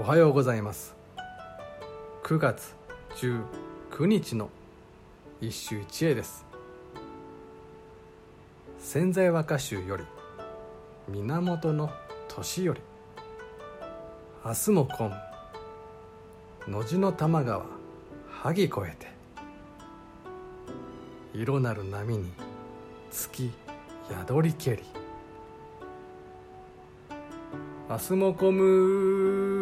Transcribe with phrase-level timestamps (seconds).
[0.00, 0.96] おはようございます。
[2.22, 2.74] 9月
[3.16, 4.48] 19日の
[5.42, 6.46] 一首一会です。
[8.78, 10.04] 潜在和歌集より
[11.06, 11.90] 源の
[12.28, 12.80] 年より
[14.42, 15.12] 明日も今
[16.66, 17.66] 野地の玉川
[18.30, 19.06] 萩越えて
[21.34, 22.32] 色なる波に
[23.10, 23.52] 月
[24.08, 24.82] 宿りけり。
[27.90, 29.59] 明日も混む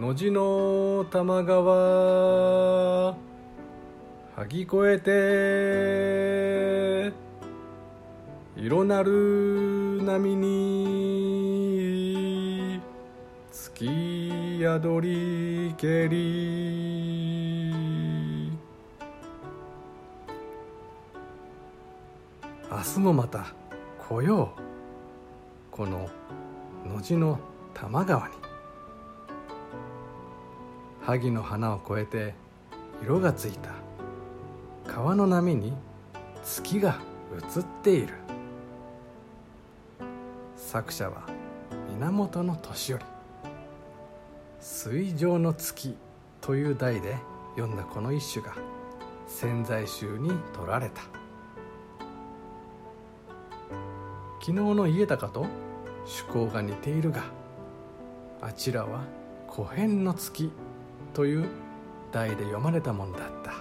[0.00, 3.14] 野地の玉川。
[4.34, 4.98] 萩越え
[7.12, 7.12] て。
[8.56, 11.60] 色なる波に。
[13.52, 17.74] 月宿りけり。
[22.70, 23.52] 明日もまた
[24.08, 24.60] 来よう。
[25.70, 26.08] この
[26.86, 27.38] 野地の
[27.74, 28.39] 多摩川に。
[31.10, 32.34] 萩の花を越えて
[33.02, 33.70] 色がついた。
[34.86, 35.72] 川の波に
[36.44, 37.00] 月が
[37.56, 38.14] 映っている。
[40.54, 41.26] 作者は
[41.98, 43.00] 源義頼
[44.60, 45.96] 水上の月
[46.40, 47.16] という題で
[47.56, 48.54] 読んだこの一首が
[49.26, 51.02] 潜在集に取られた。
[54.38, 55.40] 昨日の家高と
[56.04, 57.24] 趣向が似ているが
[58.40, 59.00] あちらは
[59.50, 60.52] 「古変の月」
[61.12, 61.48] という
[62.12, 63.52] 題で読まれたものだった。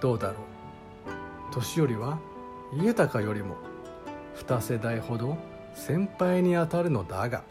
[0.00, 1.54] どうだろう？
[1.54, 2.18] 年寄りは
[2.74, 3.56] 家高よりも
[4.34, 5.38] 二世代ほど
[5.74, 7.42] 先輩にあたるのだが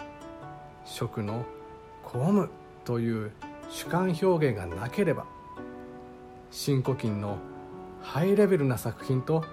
[0.85, 1.45] 食の
[2.03, 2.49] 「公務」
[2.85, 3.31] という
[3.69, 5.25] 主観表現がなければ
[6.51, 7.37] 新古今の
[8.01, 9.43] ハイレベルな作品と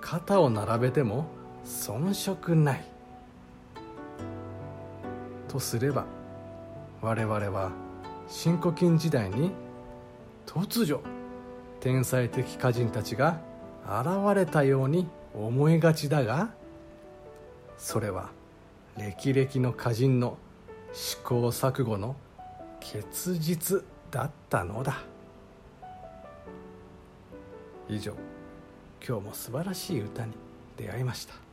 [0.00, 1.26] 肩を並べても
[1.64, 2.84] 遜色ない。
[5.46, 6.06] とすれば
[7.00, 7.70] 我々は
[8.26, 9.52] 新古今時代に
[10.46, 11.00] 突如
[11.80, 13.40] 天才的歌人たちが
[13.86, 16.50] 現れたように思いがちだが
[17.76, 18.30] それは
[18.96, 20.36] 歴々の歌人の
[20.92, 22.16] 試行錯誤の
[22.80, 25.02] 結実だったのだ。
[27.88, 28.12] 以上
[29.06, 30.32] 今日も素晴らしい歌に
[30.76, 31.47] 出会いました。